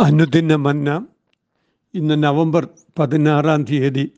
[0.00, 1.06] അനുദിന മന്ന
[1.94, 4.12] ഇന്ന് നവംബർ പതിനാറാം തീയതി.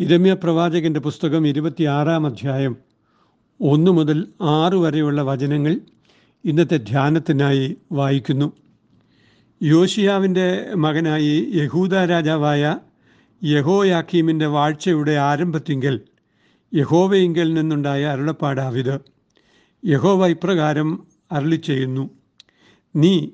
[0.00, 2.76] ഇരമ്യ പ്രവാചകന്റെ പുസ്തകം ഇരുപത്തിയാറാം അധ്യായം
[3.60, 5.80] ഒന്ന് മുതൽ ആറ് വരെയുള്ള വചനങ്ങൾ
[6.44, 8.52] ഇന്നത്തെ ധ്യാനത്തിനായി വായിക്കുന്നു.
[9.62, 12.78] യോഷിയാവിന്റെ മകനായി യഹൂദ രാജാവായ
[13.44, 16.00] യഹോയാക്കീമിന്റെ വാഴ്ചയുടെ ആരംഭത്തിങ്കൽ
[16.74, 19.00] യഹോവയിങ്കൽ നിന്നുണ്ടായ അരുളപ്പാടാവിത്.
[19.86, 22.10] യഹോവ ഇപ്രകാരം അരളി ചെയ്യുന്നു
[22.96, 23.28] നീ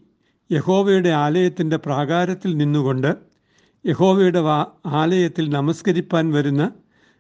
[0.53, 3.17] യഹോവയുടെ ആലയത്തിന്റെ പ്രാകാരത്തിൽ നിന്നുകൊണ്ട്
[3.87, 4.41] യഹോവയുടെ
[4.87, 6.71] ആലയത്തിൽ നമസ്കരിപ്പാൻ വരുന്ന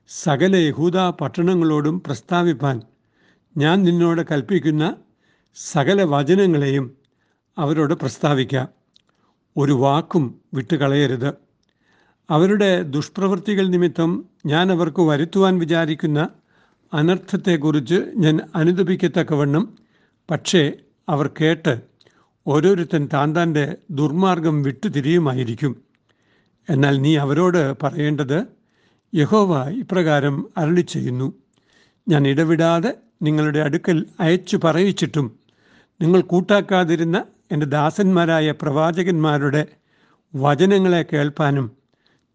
[0.08, 2.80] സകല യഹൂദ പട്ടണങ്ങളോടും പ്രസ്താവിപ്പാൻ
[3.56, 4.96] ഞാൻ നിന്നോട് കൽപ്പിക്കുന്ന
[5.54, 6.96] സകല വചനങ്ങളെയും
[7.58, 8.68] അവരോട് പ്രസ്താവിക്കാം.
[9.56, 11.34] ഒരു വാക്കും വിട്ടുകളയരുത്.
[12.30, 16.28] അവരുടെ ദുഷ്പ്രവൃത്തികൾ നിമിത്തം ഞാൻ അവർക്ക് വരുത്തുവാൻ വിചാരിക്കുന്ന
[16.94, 19.76] അനർത്ഥത്തെക്കുറിച്ച് ഞാൻ അനുദപിക്കത്തക്കവണ്ണം
[20.30, 20.72] പക്ഷേ
[21.08, 21.91] അവർ കേട്ട്
[22.46, 25.72] ഓരോരുത്തൻ താൻ താന്റെ ദുർമാർഗം വിട്ടുതിരിയുമായിരിക്കും
[26.68, 28.38] എന്നാൽ നീ അവരോട് പറയേണ്ടത്
[29.14, 31.26] യഹോവ ഇപ്രകാരം അരളി ചെയ്യുന്നു.
[32.08, 32.90] ഞാൻ ഇടവിടാതെ
[33.22, 35.26] നിങ്ങളുടെ അടുക്കൽ അയച്ചു പറയിച്ചിട്ടും
[36.00, 39.62] നിങ്ങൾ കൂട്ടാക്കാതിരുന്ന എന്റെ ദാസന്മാരായ പ്രവാചകന്മാരുടെ
[40.34, 41.66] വചനങ്ങളെ കേൾപ്പാനും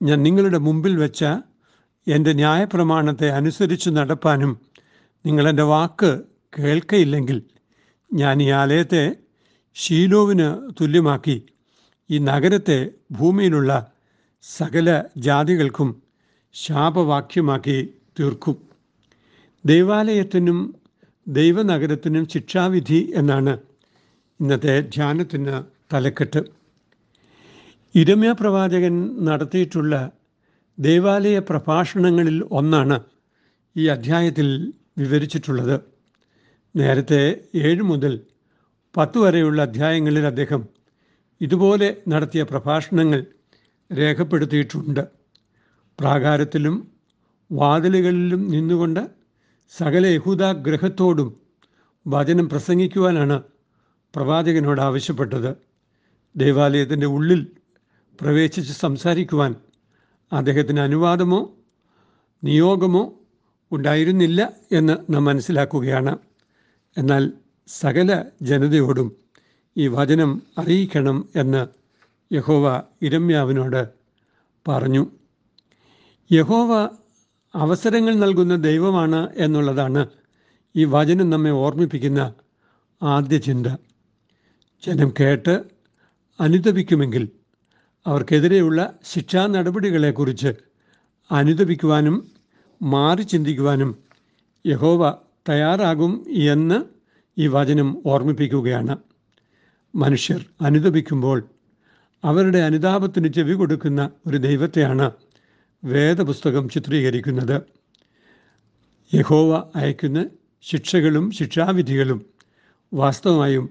[0.02, 1.23] ഞാൻ നിങ്ങളുടെ മുമ്പിൽ വെച്ച
[2.08, 4.52] എന്റെ ന്യായപ്രമാണത്തെ അനുസരിച്ച് നടപ്പാനും
[5.25, 6.11] നിങ്ങളെന്റെ വാക്ക്
[6.59, 7.44] കേൾക്കയില്ലെങ്കിൽ
[8.14, 9.03] ഞാൻ ഈ ആലയത്തെ
[9.81, 10.47] ഷീലോവിന്
[10.78, 11.36] തുല്യമാക്കി
[12.09, 12.78] ഈ നഗരത്തെ
[13.11, 13.72] ഭൂമിയിലുള്ള
[14.44, 15.89] സകല ജാതികൾക്കും
[16.53, 17.78] ശാപവാക്യമാക്കി
[18.20, 18.58] തീർക്കും.
[19.66, 20.59] ദൈവാലയത്തിനും
[21.28, 23.53] ദൈവനഗരത്തിനും ശിക്ഷാവിധി എന്നാണ്
[24.39, 25.55] ഇന്നത്തെ ധ്യാനത്തിന്
[25.94, 26.42] തലക്കെട്ട്.
[27.95, 30.11] ഇരമ്യ പ്രവാചകൻ നടത്തിയിട്ടുള്ള
[30.80, 32.98] ദേവാലയ പ്രഭാഷണങ്ങളിൽ ഒന്നാണ്
[33.75, 35.78] ഈ അധ്യായത്തിൽ വിവരിച്ചിട്ടുള്ളത്.
[36.75, 37.22] നേരത്തെ
[37.55, 38.14] ഏഴ് മുതൽ
[38.97, 40.67] പത്ത് വരെയുള്ള അധ്യായങ്ങളിൽ അദ്ദേഹം
[41.41, 43.25] ഇതുപോലെ നടത്തിയ പ്രഭാഷണങ്ങൾ
[43.97, 45.07] രേഖപ്പെടുത്തിയിട്ടുണ്ട്.
[45.99, 46.91] പ്രാകാരത്തിലും
[47.51, 49.09] വാതിലുകളിലും നിന്നുകൊണ്ട്
[49.77, 51.41] സകല യഹൂദ ഗ്രഹത്തോടും
[52.07, 53.43] വചനം പ്രസംഗിക്കുവാനാണ്
[54.15, 55.55] പ്രവാചകനോട് ആവശ്യപ്പെട്ടത്.
[56.36, 57.47] ദേവാലയത്തിന്റെ ഉള്ളിൽ
[58.21, 59.55] പ്രവേശിച്ച് സംസാരിക്കുവാൻ
[60.31, 61.55] അദ്ദേഹത്തിന് അനുവാദമോ
[62.43, 63.13] നിയോഗമോ
[63.71, 66.17] ഉണ്ടായിരുന്നില്ല എന്ന് നാം മനസ്സിലാക്കുകയാണ്.
[66.97, 67.31] എന്നാൽ
[67.67, 68.10] സകല
[68.42, 69.08] ജനതയോടും
[69.78, 71.67] ഈ വചനം അറിയിക്കണം എന്ന്
[72.33, 73.82] യഹോവ ഇരമ്യാവിനോട്
[74.67, 75.04] പറഞ്ഞു.
[76.32, 76.89] യഹോവ
[77.55, 80.08] അവസരങ്ങൾ നൽകുന്ന ദൈവമാണ് എന്നുള്ളതാണ്
[80.76, 82.33] ഈ വചനം നമ്മെ ഓർമ്മിപ്പിക്കുന്ന
[83.02, 83.67] ആദ്യ ചിന്ത.
[84.84, 85.55] ജനം കേട്ട്
[86.39, 87.23] അനുദപിക്കുമെങ്കിൽ
[88.05, 90.52] അവർക്കെതിരെയുള്ള ശിക്ഷാ നടപടികളെക്കുറിച്ച്
[91.32, 92.32] അനുദപിക്കുവാനും
[92.82, 93.89] മാറി ചിന്തിക്കുവാനും
[94.66, 95.02] യഹോവ
[95.49, 96.14] തയ്യാറാകും
[96.52, 96.96] എന്ന്
[97.37, 98.98] ഈ വചനം ഓർമ്മിപ്പിക്കുകയാണ്.
[99.95, 101.43] മനുഷ്യർ അനുദപിക്കുമ്പോൾ
[102.23, 105.11] അവരുടെ അനുതാപത്തിന് ചെവി കൊടുക്കുന്ന ഒരു ദൈവത്തെയാണ്
[105.83, 107.61] വേദപുസ്തകം ചിത്രീകരിക്കുന്നത്.
[109.14, 110.25] യഹോവ അയക്കുന്ന
[110.61, 112.25] ശിക്ഷകളും ശിക്ഷാവിധികളും
[112.93, 113.69] വാസ്തവമായും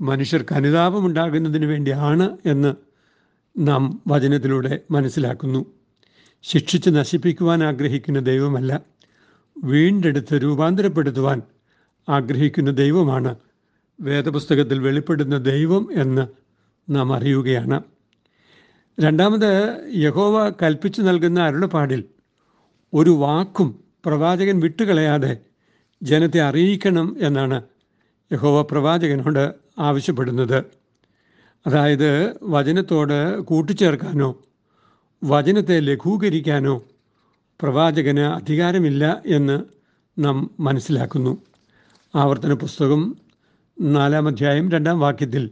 [0.00, 2.74] മനുഷ്യർക്ക് അനുതാപമുണ്ടാകുന്നതിന് വേണ്ടിയാണ് എന്ന്
[3.58, 5.66] നാം വചനത്തിലൂടെ മനസ്സിലാക്കുന്നു.
[6.42, 8.80] ശിക്ഷിച്ച് നശിപ്പിക്കുവാൻ ആഗ്രഹിക്കുന്ന ദൈവമല്ല
[9.64, 11.42] വീണ്ടെടുത്ത് രൂപാന്തരപ്പെടുത്തുവാൻ
[12.10, 13.34] ആഗ്രഹിക്കുന്ന ദൈവമാണ്.
[14.00, 16.26] വേദപുസ്തകത്തിൽ വെളിപ്പെടുന്ന ദൈവം എന്ന്
[16.90, 17.82] നാം അറിയുകയാണ്.
[19.00, 22.04] രണ്ടാമത് യഹോവ കൽപ്പിച്ചു നൽകുന്ന അരുളപ്പാടിൽ
[22.94, 25.38] ഒരു വാക്കും പ്രവാചകൻ വിട്ടുകളയാതെ
[26.02, 27.62] ജനത്തെ അറിയിക്കണം എന്നാണ്
[28.32, 30.64] യഹോവ പ്രവാചകനോട് ആവശ്യപ്പെടുന്നത്.
[31.66, 34.36] അതായത് വചനത്തോട് കൂട്ടിച്ചേർക്കാനോ
[35.24, 36.84] വചനത്തെ ലഘൂകരിക്കാനോ
[37.62, 39.62] പ്രവാചകന് അധികാരമില്ല എന്ന്
[40.18, 41.49] നാം മനസ്സിലാക്കുന്നു.
[42.14, 43.16] ആവർത്തന പുസ്തകം
[43.80, 45.50] നാലാം അധ്യായം രണ്ടാം വാക്യത്തിൽ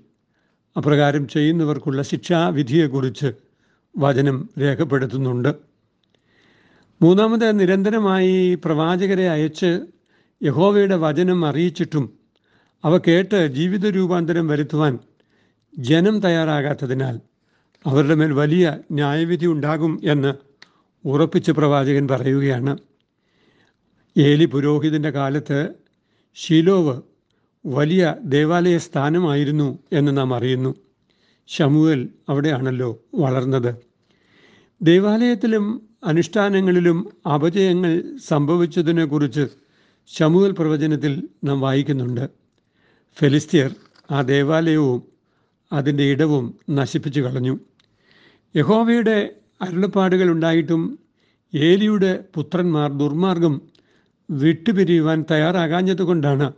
[0.77, 3.33] അപ്രകാരം ചെയ്യുന്നവർക്കുള്ള ശിക്ഷാവിധിയെക്കുറിച്ച്
[3.99, 5.55] വചനം രേഖപ്പെടുത്തുന്നുണ്ട്.
[7.03, 9.87] മൂന്നാമത് നിരന്തരമായി പ്രവാചകരെ അയച്ച്
[10.43, 12.13] യഹോവയുടെ വചനം അറിയിച്ചിട്ടും
[12.85, 14.99] അവ കേട്ട് ജീവിത രൂപാന്തരം വരുത്തുവാൻ
[15.79, 17.21] ജനം തയ്യാറാകാത്തതിനാൽ
[17.87, 20.35] അവരുടെ മേൽ വലിയ ന്യായവിധി ഉണ്ടാകും എന്ന്
[21.09, 22.79] ഉറപ്പിച്ച് പ്രവാചകൻ പറയുകയാണ്.
[24.19, 25.69] ഏലി പുരോഹിതന്റെ കാലത്ത്
[26.43, 26.95] ഷീലോവ്
[27.67, 30.75] വലിയ ദേവാലയ സ്ഥാനമായിരുന്നു എന്ന് നാം അറിയുന്നു.
[31.49, 33.75] ഷമുവൽ അവിടെയാണല്ലോ വളർന്നത്.
[34.83, 35.65] ദേവാലയത്തിലും
[36.05, 36.99] അനുഷ്ഠാനങ്ങളിലും
[37.35, 37.93] അപജയങ്ങൾ
[38.27, 39.45] സംഭവിച്ചതിനെക്കുറിച്ച്
[40.19, 42.25] ഷമുവൽ പ്രവചനത്തിൽ നാം വായിക്കുന്നുണ്ട്.
[43.19, 43.71] ഫെലിസ്തീർ
[44.11, 45.03] ആ ദേവാലയവും
[45.73, 47.59] അതിന്റെ ഇടവും നശിപ്പിച്ചു കളഞ്ഞു.
[48.57, 49.19] യഹോവയുടെ
[49.63, 50.99] അരുളപ്പാടുകൾ ഉണ്ടായിട്ടും
[51.55, 53.55] ഏലിയുടെ പുത്രന്മാർ ദുർമാർഗം
[54.31, 56.53] വിട്ടുപിരിയുവാൻ തയ്യാറാകാഞ്ഞതുകൊണ്ടാണ്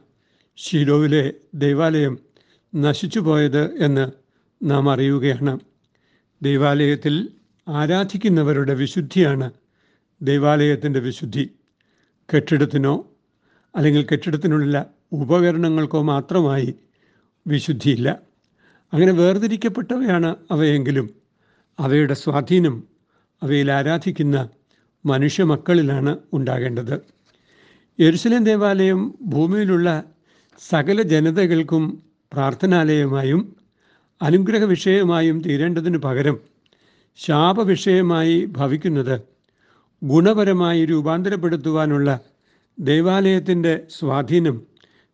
[0.57, 2.19] ഷീലോവിലെ ദൈവാലയം
[2.77, 4.11] നശിച്ചു പോയത് എന്ന്
[4.63, 5.59] നാം അറിയുകയാണ്.
[6.43, 7.29] ദൈവാലയത്തിൽ
[7.69, 9.51] ആരാധിക്കുന്നവരുടെ വിശുദ്ധിയാണ്
[10.23, 11.51] ദൈവാലയത്തിന്റെ വിശുദ്ധി.
[12.35, 13.07] കെട്ടിടത്തിനോ
[13.77, 16.75] അല്ലെങ്കിൽ കെട്ടിടത്തിനുള്ള ഉപകരണങ്ങൾക്കോ മാത്രമായി
[17.47, 18.19] വിശുദ്ധിയില്ല.
[18.93, 21.11] അങ്ങനെ വേർതിരിക്കപ്പെട്ടവയാണ് അവയെങ്കിലും.
[21.79, 22.85] അവയുടെ സ്വാധീനം
[23.43, 24.49] അവയിൽ ആരാധിക്കുന്ന
[25.07, 27.20] മനുഷ്യ മക്കളിലാണ് ഉണ്ടാകേണ്ടത്.
[28.01, 29.89] യെരുസലേം ദേവാലയം ഭൂമിയിലുള്ള
[30.61, 31.83] സകല ജനതകൾക്കും
[32.33, 33.41] പ്രാർത്ഥനാലയമായും
[34.21, 36.37] അനുഗ്രഹ വിഷയമായും തീരേണ്ടതിന് പകരം
[37.19, 39.17] ശാപവിഷയമായി ഭവിക്കുന്നത്
[40.03, 42.19] ഗുണപരമായി രൂപാന്തരപ്പെടുത്തുവാനുള്ള
[42.79, 44.57] ദൈവാലയത്തിന്റെ സ്വാധീനം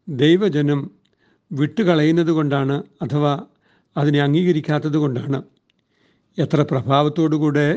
[0.09, 0.91] ദൈവജനം
[1.51, 3.35] വിട്ടുകളയുന്നത് കൊണ്ടാണ് അഥവാ
[3.97, 5.39] അതിനെ അംഗീകരിക്കാത്തത് കൊണ്ടാണ്
[6.39, 7.69] എത്ര പ്രഭാവത്തോടുകൂടെ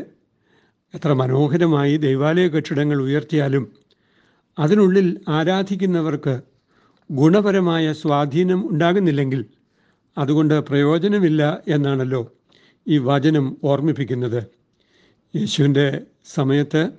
[0.94, 3.79] എത്ര മനോഹരമായി ദൈവാലയ കെട്ടിടങ്ങൾ ഉയർത്തിയാലും
[4.58, 6.40] അതിനുള്ളിൽ ആരാധിക്കുന്നവർക്ക്
[7.10, 9.46] ഗുണപരമായ സ്വാധീനം ഉണ്ടാകുന്നില്ലെങ്കിൽ
[10.18, 12.32] അതുകൊണ്ട് പ്രയോജനമില്ല എന്നാണല്ലോ
[12.86, 14.46] ഈ വചനം ഓർമ്മിപ്പിക്കുന്നത്.
[15.36, 16.92] യേശുവിന്റെ സമയത്ത്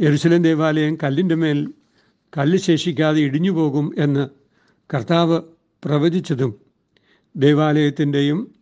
[0.00, 1.72] യെരുസലേം ദേവാലയം കല്ലിന്റെ മേൽ
[2.36, 4.28] കല്ല് ശേഷിക്കാതെ ഇടിഞ്ഞു പോകും എന്ന്
[4.94, 5.40] കർത്താവ്
[5.84, 6.54] പ്രവചിച്ചതും
[7.36, 8.54] ദേവാലയത്തിന്റെയും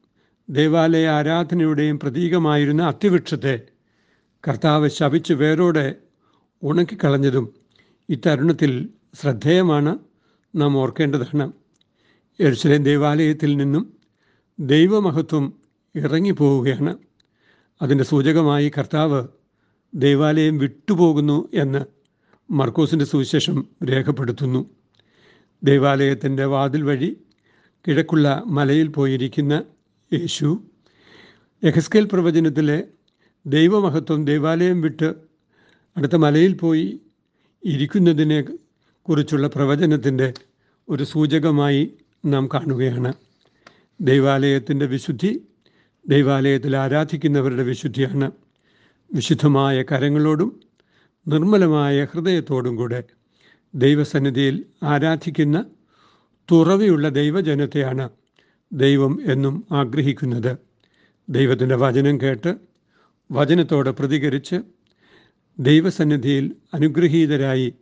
[0.48, 3.60] ദേവാലയ ആരാധനയുടെയും പ്രതീകമായിരുന്ന അത്തിവൃക്ഷത്തെ
[4.48, 5.96] കർത്താവ് ശപിച്ച് വേരോടെ
[6.62, 7.57] ഉണക്കിക്കളഞ്ഞതും
[8.08, 9.98] ഇത്തരുണത്തിൽ ശ്രദ്ധേയമാണ്
[10.54, 11.52] നാം ഓർക്കേണ്ടതാണ്
[12.40, 13.96] എരുസലേം ദേവാലയത്തിൽ നിന്നും
[14.60, 15.54] ദൈവമഹത്വം
[15.94, 16.96] ഇറങ്ങിപ്പോവുകയാണ്.
[17.82, 19.26] അതിന്റെ സൂചകമായി കർത്താവ്
[19.94, 21.84] ദേവാലയം വിട്ടുപോകുന്നു എന്ന്
[22.52, 24.70] മർക്കോസിന്റെ സുവിശേഷം രേഖപ്പെടുത്തുന്നു.
[25.64, 27.16] ദേവാലയത്തിന്റെ വാതിൽ വഴി
[27.86, 29.64] കിഴക്കുള്ള മലയിൽ പോയിരിക്കുന്ന
[30.12, 30.62] യേശു
[31.64, 32.84] യഹസ്കേൽ പ്രവചനത്തിലെ
[33.46, 35.14] ദൈവമഹത്വം ദേവാലയം വിട്ട്
[35.96, 37.00] അടുത്ത മലയിൽ പോയി
[37.64, 38.44] ഇരിക്കുന്നതിനെ
[39.02, 40.32] കുറിച്ചുള്ള പ്രവചനത്തിന്റെ
[40.88, 41.94] ഒരു സൂചകമായി
[42.26, 43.12] നാം കാണുകയാണ്.
[44.00, 45.40] ദൈവാലയത്തിന്റെ വിശുദ്ധി
[46.08, 48.30] ദൈവാലയത്തിൽ ആരാധിക്കുന്നവരുടെ വിശുദ്ധിയാണ്.
[49.14, 50.60] വിശുദ്ധമായ കരങ്ങളോടും
[51.28, 53.04] നിർമ്മലമായ ഹൃദയത്തോടും കൂടെ
[53.74, 55.64] ദൈവസന്നിധിയിൽ ആരാധിക്കുന്ന
[56.50, 58.08] തുറവിയുള്ള ദൈവജനത്തെയാണ്
[58.72, 60.56] ദൈവം എന്നും ആഗ്രഹിക്കുന്നത്.
[61.28, 62.54] ദൈവത്തിന്റെ വചനം കേട്ട്
[63.32, 64.77] വചനത്തോട് പ്രതികരിച്ച്
[65.58, 66.44] ദൈവസന്നിധിയിൽ
[66.74, 67.74] അനുഗ്രഹീതരായി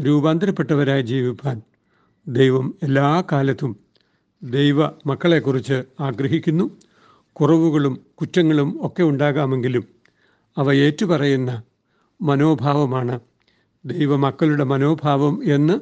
[0.00, 1.62] രൂപാന്തരപ്പെട്ടവരായി ജീവിപ്പാൻ
[2.28, 3.72] ദൈവം എല്ലാ കാലത്തും
[4.42, 6.64] ദൈവ മക്കളെക്കുറിച്ച് ആഗ്രഹിക്കുന്നു.
[7.32, 9.84] കുറവുകളും കുറ്റങ്ങളും ഒക്കെ ഉണ്ടാകാമെങ്കിലും
[10.56, 11.62] അവ ഏറ്റുപറയുന്ന
[12.20, 13.20] മനോഭാവമാണ്
[13.84, 15.76] ദൈവമക്കളുടെ മനോഭാവം എന്ന്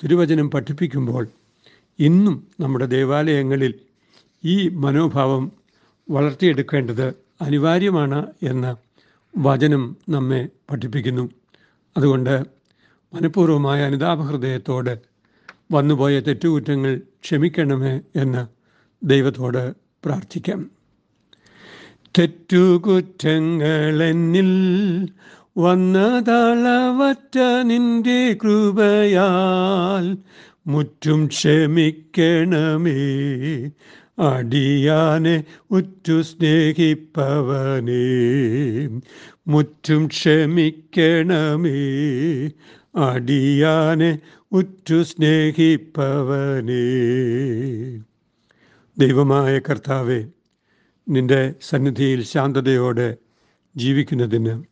[0.00, 1.24] തിരുവചനം പഠിപ്പിക്കുമ്പോൾ
[1.98, 3.74] ഇന്നും നമ്മുടെ ദേവാലയങ്ങളിൽ
[4.44, 5.52] ഈ മനോഭാവം
[6.10, 7.06] വളർത്തിയെടുക്കേണ്ടത്
[7.40, 8.89] അനിവാര്യമാണ് എന്ന്
[9.36, 11.30] വചനം നമ്മെ പഠിപ്പിക്കുന്നു.
[11.96, 12.44] അതുകൊണ്ട്
[13.14, 14.98] മനഃപൂർവമായ അനുതാപഹൃദയത്തോടെ
[15.72, 18.46] വന്നുപോയ തെറ്റുകുറ്റങ്ങൾ ക്ഷമിക്കണമേ എന്ന്
[19.02, 19.74] ദൈവത്തോട്
[20.04, 20.70] പ്രാർത്ഥിക്കാം.
[22.18, 22.72] തെറ്റുകുറ്റങ്ങളെന്നിൽ
[25.58, 30.16] വന്നതളവറ്റ നിന്റെ കൃപയാൽ
[30.66, 32.96] മുറ്റും ക്ഷമിക്കണമേ.
[34.20, 38.02] അടിയാനെ ഉറ്റു സ്നേഹിപ്പവനേ
[39.48, 41.78] മുറ്റും ക്ഷമിക്കണമേ.
[42.96, 44.18] അടിയാനെ
[44.52, 46.84] ഉറ്റു സ്നേഹിപ്പവനേ.
[48.98, 50.20] ദൈവമായ കർത്താവെ
[51.08, 53.16] നിന്റെ സന്നിധിയിൽ ശാന്തതയോടെ
[53.76, 54.62] ജീവിക്കുന്നതിന്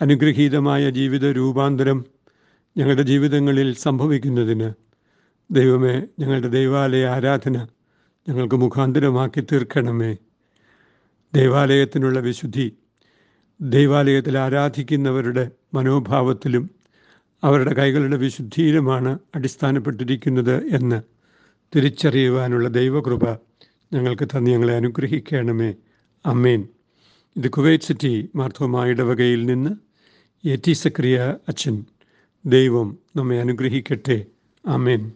[0.00, 2.04] അനുഗ്രഹീതമായ ജീവിത രൂപാന്തരം
[2.76, 4.70] ഞങ്ങളുടെ ജീവിതങ്ങളിൽ സംഭവിക്കുന്നതിന്
[5.50, 7.56] ദൈവമേ ഞങ്ങളുടെ ദൈവാലയ ആരാധന
[8.28, 10.16] ഞങ്ങൾക്ക് മുഖാന്തരമാക്കി തീർക്കണമേ.
[11.34, 12.72] ദേവാലയത്തിനുള്ള വിശുദ്ധി
[13.60, 16.70] ദൈവാലയത്തിൽ ആരാധിക്കുന്നവരുടെ മനോഭാവത്തിലും
[17.44, 21.02] അവരുടെ കൈകളുടെ വിശുദ്ധിയിലുമാണ് അടിസ്ഥാനപ്പെട്ടിരിക്കുന്നത് എന്ന്
[21.76, 23.24] തിരിച്ചറിയുവാനുള്ള ദൈവകൃപ
[23.92, 25.74] ഞങ്ങൾക്ക് തന്ന് ഞങ്ങളെ അനുഗ്രഹിക്കണമേ.
[26.26, 26.68] അമ്മേൻ
[27.36, 29.70] ഇത് കുവൈറ്റ് സിറ്റി മാർത്തോമ ഇടവകയിൽ നിന്ന്
[30.48, 31.84] എ ടി സക്രിയ അച്ഛൻ
[32.46, 34.26] ദൈവം നമ്മെ അനുഗ്രഹിക്കട്ടെ.
[34.66, 35.12] അമേൻ